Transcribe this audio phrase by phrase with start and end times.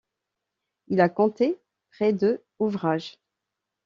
[0.87, 3.19] Il a compté près de ouvrages.